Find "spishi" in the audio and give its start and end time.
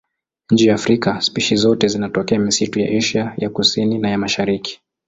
1.21-1.55